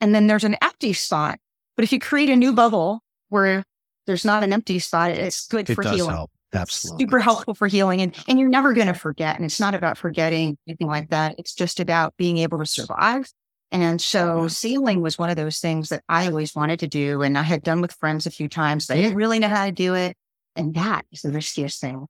[0.00, 1.38] and then there's an empty spot.
[1.76, 3.64] But if you create a new bubble where
[4.06, 6.10] there's not an empty spot, it's good It for healing.
[6.10, 6.30] help.
[6.52, 7.04] Absolutely.
[7.04, 8.00] Super helpful for healing.
[8.00, 9.36] And, and you're never going to forget.
[9.36, 11.36] And it's not about forgetting anything like that.
[11.38, 13.30] It's just about being able to survive.
[13.70, 17.22] And so sealing was one of those things that I always wanted to do.
[17.22, 18.88] And I had done with friends a few times.
[18.88, 20.16] They didn't really know how to do it.
[20.56, 22.06] And that is the riskiest thing.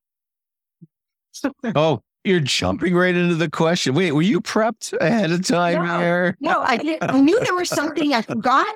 [1.76, 3.94] Oh, you're jumping right into the question.
[3.94, 5.98] Wait, were you prepped ahead of time No.
[6.00, 6.36] here?
[6.40, 8.66] No, I, did, I knew there was something I forgot.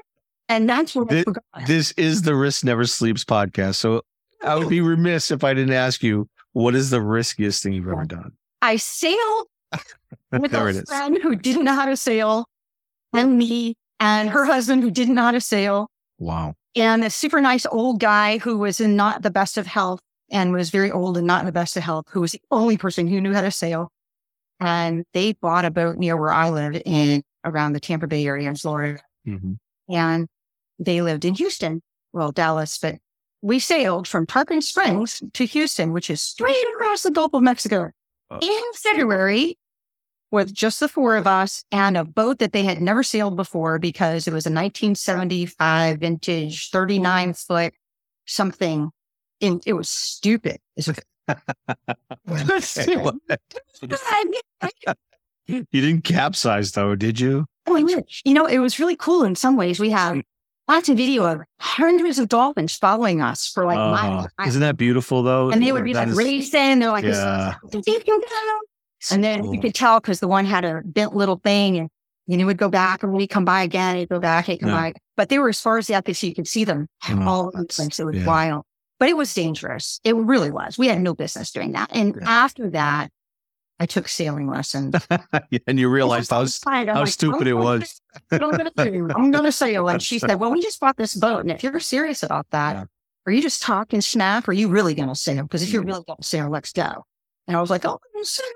[0.48, 1.44] And that's what I forgot.
[1.66, 3.76] This is the Risk Never Sleeps podcast.
[3.76, 4.02] So
[4.42, 7.88] I would be remiss if I didn't ask you what is the riskiest thing you've
[7.88, 8.32] ever done?
[8.62, 9.46] I sailed
[10.32, 10.84] with a it is.
[10.88, 12.46] friend who didn't know how to sail,
[13.12, 16.54] and me, and her husband who didn't know how to sail, Wow.
[16.76, 20.00] and a super nice old guy who was in not the best of health
[20.30, 22.76] and was very old and not in the best of health, who was the only
[22.76, 23.90] person who knew how to sail.
[24.60, 28.48] And they bought a boat near where I live in around the Tampa Bay area
[28.48, 29.00] in Florida.
[29.26, 29.58] Mhm.
[29.88, 30.28] And
[30.78, 31.82] they lived in Houston,
[32.12, 32.96] well, Dallas, but
[33.42, 37.90] we sailed from Tarpon Springs to Houston, which is straight across the Gulf of Mexico
[38.30, 38.38] Oh.
[38.40, 39.58] in February
[40.30, 43.78] with just the four of us and a boat that they had never sailed before
[43.78, 47.74] because it was a 1975 vintage 39 foot
[48.24, 48.90] something.
[49.44, 50.58] And it was stupid.
[50.76, 51.02] It's Okay,
[52.96, 53.16] what?
[55.46, 57.44] You didn't capsize though, did you?
[57.66, 57.76] Oh.
[57.76, 59.78] You know, it was really cool in some ways.
[59.78, 60.20] We have
[60.68, 64.26] lots of video of hundreds of dolphins following us for like Uh, miles.
[64.46, 65.50] isn't that beautiful though?
[65.50, 66.78] and they would be That like is- racing.
[66.78, 67.54] They're like, Yeah.
[69.10, 69.54] and then Cool.
[69.54, 71.90] you could tell because the one had a bent little thing and
[72.26, 74.70] you know, would go back and he'd come by again, he'd go back, he'd come
[74.70, 74.76] Yeah.
[74.76, 74.94] by.
[75.18, 77.22] But they were as far as the eye could see, you could see them Oh,
[77.28, 77.98] all over the place.
[78.00, 78.24] It was yeah.
[78.26, 78.64] wild.
[79.00, 80.00] But it was dangerous.
[80.04, 80.78] It really was.
[80.78, 81.90] We had no business doing that.
[81.92, 82.28] And Yeah.
[82.28, 83.10] after that,
[83.80, 84.94] I took sailing lessons.
[85.66, 88.00] and you realized how, how like, stupid it was.
[88.30, 89.10] I'm.
[89.10, 89.88] I'm gonna sail.
[89.88, 91.40] And she said, Well, we just bought this boat.
[91.40, 92.84] And if you're serious about that, Yeah.
[93.26, 94.46] are you just talking smack?
[94.46, 95.42] Or are you really gonna sail?
[95.42, 97.04] Because if you're really gonna sail, let's go.
[97.48, 98.46] And I was like, Oh, I'm sail.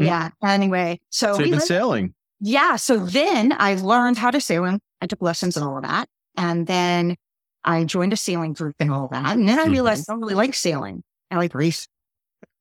[0.00, 0.06] Mm.
[0.06, 0.30] Yeah.
[0.42, 2.14] Anyway, so, So we you've been lived- sailing.
[2.40, 2.76] yeah.
[2.76, 6.08] So then I learned how to sail and I took lessons and all of that.
[6.36, 7.16] And then
[7.66, 9.36] I joined a sailing group and all that.
[9.36, 11.02] And then I realized I don't really like sailing.
[11.30, 11.86] I like race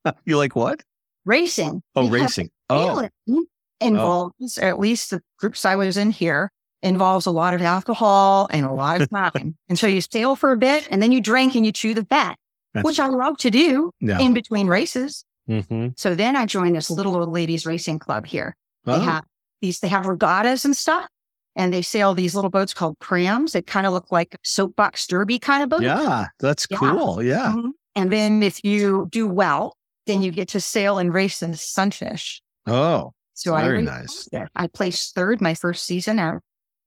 [0.25, 0.81] You like what?
[1.25, 1.81] racing.
[1.95, 2.49] Oh, racing.
[2.69, 3.45] Oh, sailing
[3.81, 8.47] involves, or at least the groups I was in here, involves a lot of alcohol
[8.51, 9.55] and a lot of time.
[9.69, 12.05] and so you sail for a bit and then you drink and you chew the
[12.05, 12.37] fat,
[12.73, 15.23] That's- which I love to do in between races.
[15.47, 18.55] hmm So then I joined this little old ladies racing club here.
[18.85, 19.23] They Oh, have
[19.61, 21.07] these, they have regattas and stuff.
[21.55, 25.39] And they sail these little boats called prams that kind of look like soapbox derby
[25.39, 25.83] kind of boats.
[25.83, 26.77] yeah, that's Yeah.
[26.77, 27.23] cool.
[27.23, 27.53] Yeah.
[27.55, 27.71] Mhm.
[27.95, 32.41] And then if you do well, then you get to sail and race in sunfish.
[32.67, 34.27] Oh, So I very raced nice.
[34.31, 34.49] there.
[34.55, 36.41] I placed third my first season out.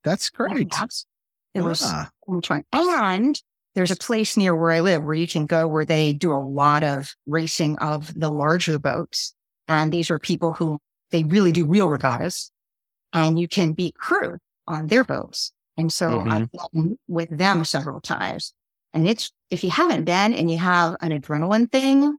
[0.05, 0.71] That's great.
[1.55, 2.11] It was Ah?
[2.73, 3.43] And
[3.75, 6.37] there's a place near where I live where you can go where they do a
[6.39, 9.35] lot of racing of the larger boats.
[9.67, 10.79] And these are people who
[11.11, 12.51] they really do real regattas
[13.13, 15.53] and you can be crew on their boats.
[15.77, 16.81] And so I've mm-hmm.
[16.81, 18.53] been with them several times.
[18.93, 22.19] And it's, if you haven't been and you have an adrenaline thing,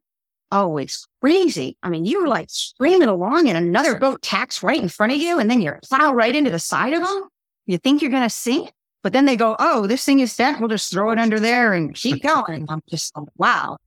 [0.51, 1.77] oh, it's crazy.
[1.83, 5.39] I mean, you're like screaming along and another boat tacks right in front of you
[5.39, 7.23] and then you're plow right into the side of them.
[7.65, 8.71] You think you're going to sink,
[9.03, 10.59] but then they go, oh, this thing is dead.
[10.59, 12.65] We'll just throw it under there and keep going.
[12.69, 13.77] I'm just, like, wow.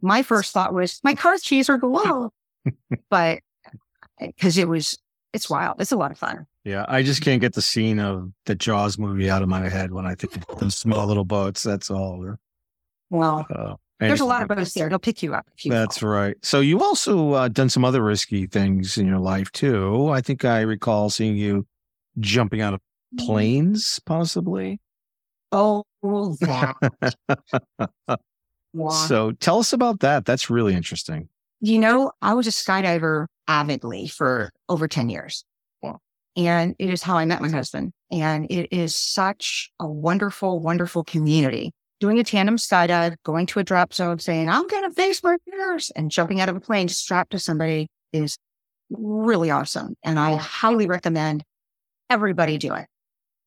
[0.00, 2.30] My first thought was my car keys are below,
[3.10, 3.40] but
[4.20, 4.98] because it was,
[5.32, 5.80] it's wild.
[5.80, 6.46] It's a lot of fun.
[6.68, 6.84] Yeah.
[6.88, 10.06] I just can't get the scene of the Jaws movie out of my head when
[10.06, 11.62] I think of those small little boats.
[11.62, 12.36] That's all.
[13.10, 14.88] Well, Uh, there's a lot of boats there.
[14.88, 15.46] They'll pick you up.
[15.56, 16.36] If you That's right.
[16.42, 20.08] So you also uh, done some other risky things in your life too.
[20.10, 21.66] I think I recall seeing you
[22.20, 22.80] jumping out of
[23.18, 24.80] planes, possibly.
[25.50, 27.14] Oh, that.
[28.74, 28.90] Wow.
[29.06, 30.26] So tell us about that.
[30.26, 31.28] That's really interesting.
[31.60, 35.44] You know, I was a skydiver avidly for over 10 years.
[36.38, 37.92] And it is how I met my husband.
[38.12, 41.72] And it is such a wonderful, wonderful community.
[41.98, 45.36] Doing a tandem skydive, going to a drop zone, saying, I'm going to face my
[45.44, 48.38] fears, and jumping out of a plane strapped to somebody is
[48.88, 49.96] really awesome.
[50.04, 51.42] And I highly recommend
[52.08, 52.86] everybody do it.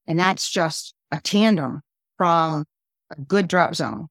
[0.05, 1.79] And that's just a tandem
[2.17, 2.65] from
[3.09, 4.07] a good drop zone,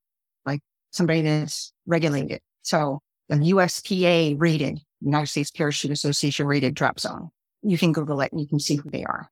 [0.46, 2.40] like somebody that's regulated.
[2.62, 7.28] So a USPA rated, United States Parachute Association rated drop zone.
[7.62, 9.30] You can Google it and you can see who they are.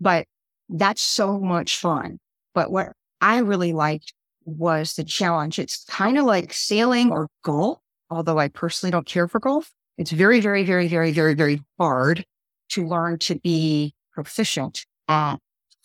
[0.00, 0.26] But
[0.68, 2.18] that's so much fun.
[2.54, 4.12] But what I really liked
[4.44, 5.58] was the challenge.
[5.58, 7.78] It's kind of like sailing or golf,
[8.10, 9.72] although I personally don't care for golf.
[9.98, 12.24] It's very, very, very, very, very, very hard
[12.70, 15.36] to learn to be proficient at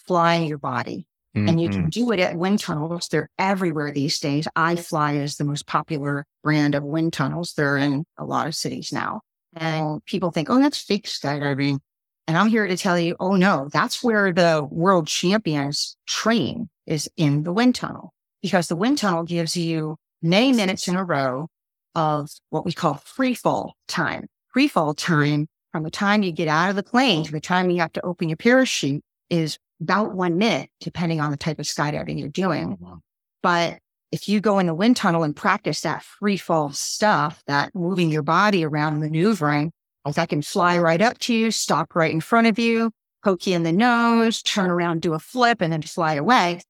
[0.06, 1.06] flying your body.
[1.36, 1.48] Mm-hmm.
[1.48, 1.90] And you can mm-hmm.
[1.90, 3.08] do it at wind tunnels.
[3.08, 4.48] They're everywhere these days.
[4.58, 7.54] iFly is the most popular brand of wind tunnels.
[7.54, 9.22] They're in a lot of cities now.
[9.56, 11.80] And people think, oh, that's fake skydiving.
[12.28, 17.10] And I'm here to tell you, oh no, that's where the world champions train is
[17.18, 21.48] in the wind tunnel because the wind tunnel gives you many minutes in a row
[21.96, 24.28] of what we call free fall time.
[24.54, 27.70] Free fall time from the time you get out of the plane to the time
[27.70, 31.66] you have to open your parachute is about one minute, depending on the type of
[31.66, 32.78] skydiving you're doing.
[32.86, 33.00] Oh,
[33.42, 33.80] but
[34.12, 38.10] if you go in the wind tunnel and practice that free fall stuff, that moving
[38.10, 39.72] your body around maneuvering,
[40.06, 42.92] like I can fly right up to you, stop right in front of you,
[43.24, 46.62] poke you in the nose, turn around, do a flip, and then fly away.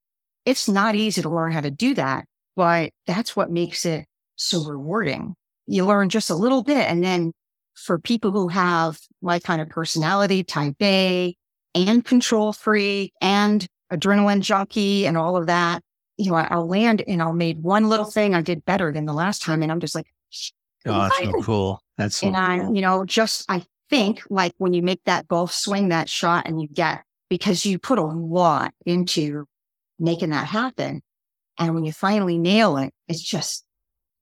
[0.45, 2.25] It's not easy to learn how to do that,
[2.55, 5.35] but that's what makes it so rewarding.
[5.67, 6.89] You learn just a little bit.
[6.89, 7.31] And then
[7.73, 11.35] for people who have my kind of personality, type A
[11.73, 15.81] and control freak and adrenaline junkie and all of that,
[16.17, 19.13] you know, I'll land and I'll made one little thing I did better than the
[19.13, 19.63] last time.
[19.63, 20.07] And I'm just like,
[20.85, 21.83] oh, that's so cool.
[21.97, 22.45] That's so and cool.
[22.45, 26.47] I, you know, just I think like when you make that golf swing, that shot
[26.47, 29.45] and you get because you put a lot into
[29.99, 31.01] making that happen.
[31.57, 33.65] And when you finally nail it, it's just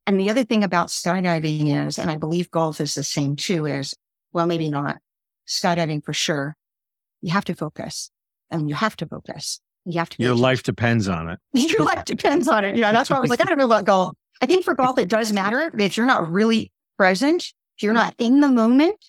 [0.09, 3.67] and the other thing about skydiving is, and I believe golf is the same too,
[3.67, 3.93] is,
[4.33, 4.97] well, maybe not
[5.47, 6.57] skydiving for sure.
[7.21, 8.09] You have to focus
[8.49, 9.61] and you have to focus.
[9.89, 10.23] You have to.
[10.23, 11.39] Your life depends on it.
[11.53, 12.75] Your life depends on it.
[12.75, 12.91] Yeah.
[12.91, 14.15] That's why I was like, I don't know about golf.
[14.41, 15.71] I think for golf, it does matter.
[15.77, 17.41] If you're not really present,
[17.77, 19.03] if you're not in the moment,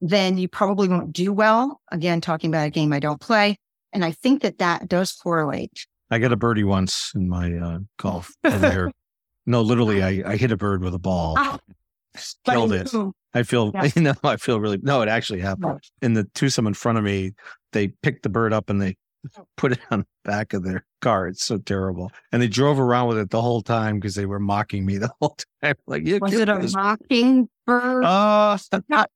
[0.00, 1.80] then you probably won't do well.
[1.90, 3.56] Again, talking about a game I don't play.
[3.92, 5.86] And I think that that does correlate.
[6.10, 8.92] I got a birdie once in my uh, golf here.
[9.44, 11.34] No, literally, I, I hit a bird with a ball.
[11.36, 11.58] Ah,
[12.48, 12.88] Killed it.
[13.34, 13.96] I feel, yes.
[13.96, 15.80] you know, I feel really, no, it actually happened.
[16.00, 17.32] In the twosome in front of me,
[17.72, 18.96] they picked the bird up and they
[19.38, 19.46] Oh.
[19.56, 21.28] put it on the back of their car.
[21.28, 22.10] It's so terrible.
[22.32, 25.10] And they drove around with it the whole time because they were mocking me the
[25.20, 25.76] whole time.
[25.86, 28.02] Like, you was it a mocking bird?
[28.04, 28.58] Oh,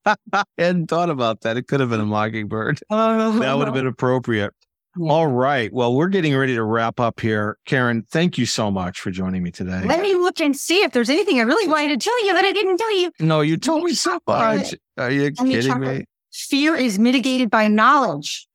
[0.06, 1.56] I hadn't thought about that.
[1.56, 2.78] It could have been a mockingbird.
[2.88, 3.78] Oh, that would have oh.
[3.78, 4.54] been appropriate.
[4.96, 5.10] Yeah.
[5.10, 5.72] All right.
[5.72, 7.58] Well, we're getting ready to wrap up here.
[7.66, 9.82] Karen, thank you so much for joining me today.
[9.84, 12.44] Let me look and see if there's anything I really wanted to tell you that
[12.44, 13.10] I didn't tell you.
[13.18, 14.74] No, you told me so much.
[14.96, 16.04] Are you kidding me?
[16.32, 18.46] Fear is mitigated by knowledge.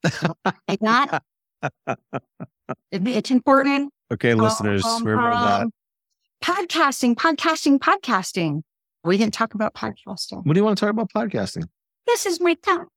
[0.80, 1.24] not.
[2.92, 3.94] It's important.
[4.12, 5.68] Okay, listeners, um, remember um, that.
[6.44, 8.62] Podcasting, podcasting, podcasting.
[9.04, 10.46] We didn't talk about podcasting.
[10.46, 11.64] What do you want to talk about podcasting?
[12.08, 12.88] This is my time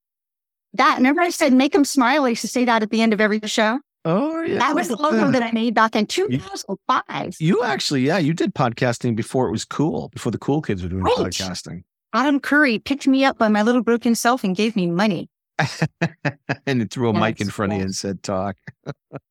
[0.73, 0.97] that.
[0.97, 2.25] Remember I said make them smile.
[2.25, 3.79] I used to say that at the end of every show.
[4.07, 4.59] Oh, yeah.
[4.59, 7.37] That was the logo that I made back in 2005.
[7.39, 10.89] You actually, yeah, you did podcasting before it was cool, before the cool kids were
[10.89, 11.15] doing right.
[11.17, 11.83] podcasting.
[12.13, 15.27] Adam Curry picked me up by my little broken self and gave me money.
[16.65, 18.55] and it threw a mic in front of you and said, talk.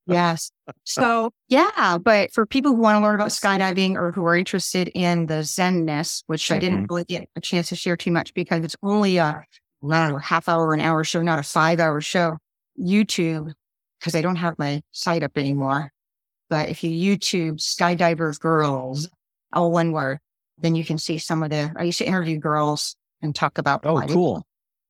[0.06, 0.50] yes.
[0.84, 1.98] So, yeah.
[1.98, 5.42] But for people who want to learn about skydiving or who are interested in the
[5.42, 6.54] Zenness, which mm-hmm.
[6.54, 6.94] I didn't mm-hmm.
[6.94, 9.44] really get a chance to share too much because it's only a
[9.90, 12.38] I half hour, an hour show, not a five hour show.
[12.80, 13.52] YouTube,
[14.00, 15.92] because I don't have my site up anymore.
[16.48, 19.08] But if you YouTube skydiver girls,
[19.52, 20.18] all one word,
[20.58, 23.84] then you can see some of the, I used to interview girls and talk about.
[23.84, 24.46] Oh, cool.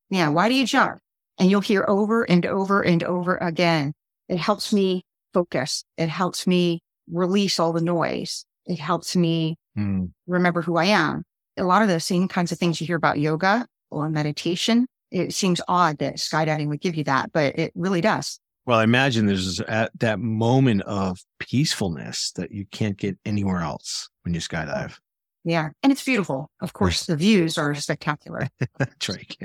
[0.09, 0.29] yeah.
[0.29, 0.99] Why do you jump?
[1.37, 3.93] And you'll hear over and over and over again.
[4.29, 5.83] It helps me focus.
[5.97, 8.45] It helps me release all the noise.
[8.65, 10.09] It helps me mm.
[10.27, 11.23] remember who I am.
[11.57, 14.87] A lot of the same kinds of things you hear about yoga or meditation.
[15.11, 18.39] It seems odd that skydiving would give you that, but it really does.
[18.65, 24.09] Well, I imagine there's at that moment of peacefulness that you can't get anywhere else
[24.23, 24.97] when you skydive.
[25.43, 25.69] Yeah.
[25.83, 26.49] And it's beautiful.
[26.61, 28.47] Of course, the views are spectacular.
[28.79, 29.37] That's right.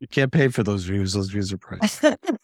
[0.00, 1.12] You can't pay for those views.
[1.12, 2.16] Those views are pricey.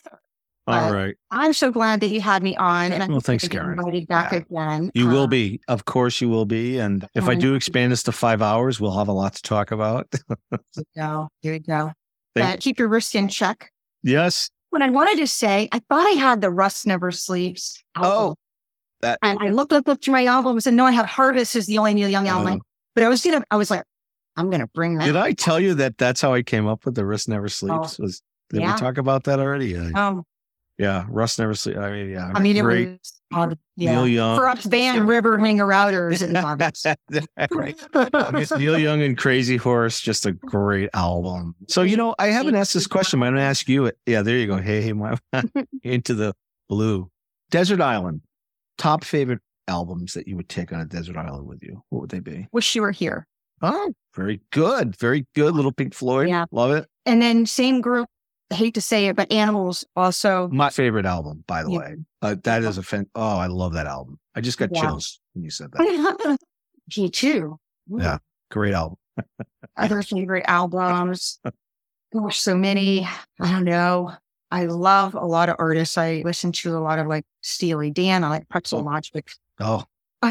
[0.68, 1.16] All right.
[1.30, 2.92] I'm so glad that you had me on.
[2.92, 3.78] And well, thanks, Karen.
[3.78, 4.38] Invited back yeah.
[4.38, 4.92] again.
[4.94, 6.78] You will be, of course, you will be.
[6.78, 9.72] And if I do expand this to five hours, we'll have a lot to talk
[9.72, 10.06] about.
[10.50, 11.28] Here we go.
[11.40, 11.92] Here we go.
[12.34, 13.72] But keep your wrist in check.
[14.04, 14.50] Yes.
[14.70, 17.82] What I wanted to say, I thought I had the Rust Never Sleeps.
[17.96, 18.10] Album.
[18.12, 18.34] Oh,
[19.00, 19.18] that.
[19.22, 21.66] And I looked up, up to my albums and said, no, I have Harvest is
[21.66, 22.54] the only Neil Young album.
[22.54, 22.58] Uh,
[22.94, 23.82] but I was gonna, I was like,
[24.36, 25.04] I'm going to bring that.
[25.06, 27.98] Did I tell you that that's how I came up with the Risk Never Sleeps?
[27.98, 28.74] Was did Oh, yeah.
[28.74, 29.68] we talk about that already?
[29.68, 30.24] Yeah, Um,
[30.78, 31.04] yeah.
[31.08, 31.78] Rust Never Sleeps.
[31.78, 32.32] I mean, yeah.
[32.34, 32.88] I mean, it great.
[32.90, 33.92] was on, yeah.
[33.92, 34.36] Neil Young.
[34.36, 36.34] for us Van River hanger outers and
[37.50, 37.78] right.
[37.94, 41.54] I guess Neil Young and Crazy Horse, just a great album.
[41.68, 43.96] So, you know, I haven't asked this question, but I'm going to ask you it.
[44.06, 44.56] Yeah, there you go.
[44.58, 45.16] Hey, hey, my,
[45.82, 46.34] into the
[46.68, 47.10] blue.
[47.50, 48.22] Desert Island,
[48.78, 51.82] top favorite albums that you would take on a desert island with you.
[51.90, 52.48] What would they be?
[52.52, 53.26] Wish you were here.
[53.62, 54.96] Oh, very good.
[54.96, 55.54] Very good.
[55.54, 56.28] Little Pink Floyd.
[56.28, 56.44] Yeah.
[56.50, 56.86] Love it.
[57.06, 58.08] And then same group.
[58.50, 60.48] I hate to say it, but Animals also.
[60.48, 61.78] My favorite album, by the Yeah.
[61.78, 61.96] way.
[62.20, 63.06] Uh, that is a fan.
[63.14, 64.18] Oh, I love that album.
[64.34, 64.82] I just got Yeah.
[64.82, 66.38] chills when you said that.
[66.98, 67.58] Me too.
[67.88, 68.18] Yeah.
[68.50, 68.98] Great album.
[69.76, 71.40] Other favorite albums.
[72.12, 73.06] Gosh, so many.
[73.40, 74.12] I don't know.
[74.50, 75.96] I love a lot of artists.
[75.96, 78.22] I listen to a lot of like Steely Dan.
[78.22, 79.26] I like Pretzel Logic.
[79.60, 79.84] Oh,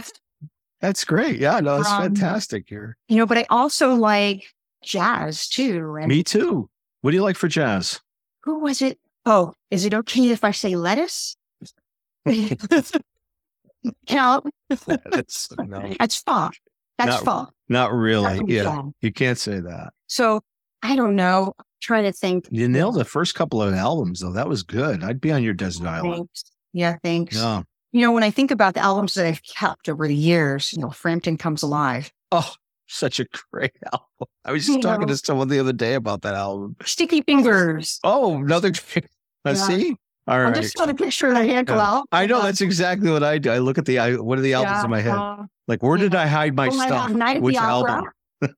[0.82, 1.40] that's great.
[1.40, 2.98] Yeah, no, that's Um, fantastic here.
[3.08, 4.46] You know, but I also like
[4.84, 5.96] jazz too.
[6.00, 6.70] And Me too.
[7.02, 8.00] What do you like for jazz?
[8.44, 9.00] who was it?
[9.26, 11.36] Oh, is it okay if I say lettuce?
[12.26, 16.52] no, That's, no, that's fun.
[16.98, 17.48] That's Not fun.
[17.70, 18.38] not really.
[18.38, 18.94] That's Yeah, fun.
[19.02, 19.94] you can't say that.
[20.08, 20.42] So
[20.84, 21.54] I don't know.
[21.82, 22.48] Trying to think.
[22.52, 24.34] You nailed the first couple of albums, though.
[24.34, 25.04] That was good.
[25.04, 26.14] I'd be on your desert island.
[26.16, 26.44] Thanks.
[26.74, 27.36] Yeah, thanks.
[27.36, 27.64] Yeah.
[27.92, 30.80] You know, when I think about the albums that I've kept over the years, you
[30.80, 32.54] know, Frampton Comes Alive, Oh,
[32.88, 34.08] such a great album.
[34.46, 35.14] I was just You talking know.
[35.14, 36.76] to someone the other day about that album.
[36.86, 38.00] Sticky Fingers.
[38.04, 38.70] Oh, another.
[39.46, 39.68] Let's Yeah.
[39.68, 39.96] see.
[40.28, 40.62] All I'm right.
[40.62, 41.92] just trying to picture the handle Yeah.
[41.92, 42.06] out.
[42.12, 43.50] I know that's exactly what I do.
[43.52, 45.16] I look at the I, what are the albums Yeah, in my head?
[45.18, 45.38] uh,
[45.68, 47.10] Like, where did I hide my oh stuff?
[47.12, 47.92] Night Which the Opera.
[47.92, 48.12] album?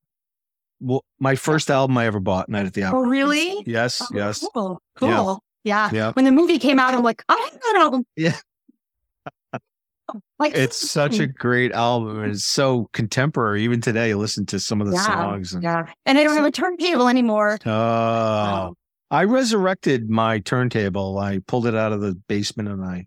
[0.82, 3.00] Well, my first album I ever bought, Night at the Opera.
[3.00, 3.64] Oh, really?
[3.66, 4.82] Yes, Oh, yes, Cool.
[5.02, 5.16] Yeah.
[5.18, 5.44] Cool.
[5.64, 5.90] Yeah.
[5.94, 6.12] yeah.
[6.12, 8.06] When the movie came out, I'm like, I have that album.
[8.18, 8.36] Yeah.
[10.40, 13.64] Like It's such a great album, and it's so contemporary.
[13.64, 15.54] Even today, you listen to some of the Yeah, songs.
[15.54, 15.86] And, yeah.
[16.06, 17.60] And I don't have a turntable anymore.
[17.66, 17.72] Oh.
[17.72, 18.74] oh,
[19.12, 21.20] I resurrected my turntable.
[21.20, 23.06] I pulled it out of the basement and I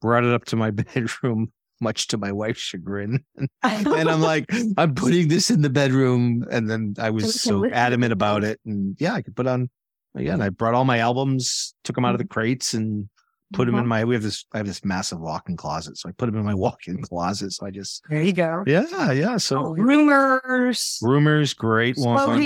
[0.00, 3.24] brought it up to my bedroom, much to my wife's chagrin.
[3.62, 4.46] and I'm like,
[4.78, 6.44] I'm putting this in the bedroom.
[6.50, 8.60] And then I was so adamant about it.
[8.64, 9.68] And yeah, I could put on,
[10.14, 12.32] yeah, and I brought all my albums, took them out of the mm-hmm.
[12.32, 13.08] crates and
[13.52, 13.88] put them in Mhm.
[13.88, 15.98] my, we have this, I have this massive walk-in closet.
[15.98, 17.52] So I put them in my walk-in closet.
[17.52, 18.64] So I just, There you go.
[18.66, 19.34] yeah, yeah.
[19.34, 20.98] Oh, So rumors.
[21.02, 22.42] rumors, great one.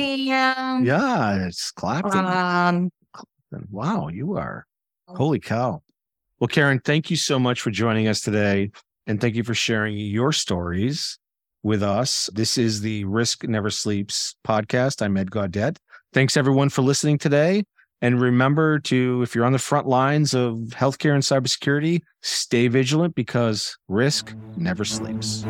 [0.84, 2.24] Yeah, it's Clapton.
[2.24, 2.90] Um,
[3.70, 4.66] Wow, you are.
[5.09, 5.82] Holy cow.
[6.40, 8.70] Well, Karen, thank you so much for joining us today.
[9.07, 11.18] And thank you for sharing your stories
[11.62, 12.28] with us.
[12.34, 15.00] This is the Risk Never Sleeps podcast.
[15.00, 15.78] I'm Ed Gaudet.
[16.12, 17.62] Thanks everyone for listening today.
[18.03, 23.14] And remember to, if you're on the front lines of healthcare and cybersecurity, stay vigilant
[23.14, 25.44] because risk never sleeps.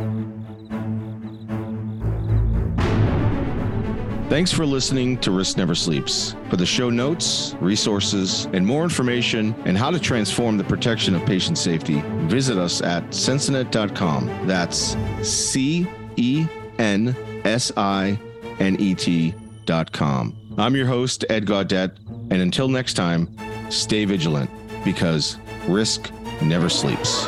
[4.28, 6.34] Thanks for listening to Risk Never Sleeps.
[6.50, 11.24] For the show notes, resources, and more information and how to transform the protection of
[11.24, 14.48] patient safety, visit us at censinet.com.
[14.48, 15.86] That's C
[16.16, 16.46] E
[16.78, 18.18] N S I
[18.58, 20.45] N E T.com.
[20.58, 21.92] I'm your host, Ed Gaudet,
[22.30, 23.28] and until next time,
[23.70, 24.50] stay vigilant
[24.84, 25.36] because
[25.68, 27.26] risk never sleeps.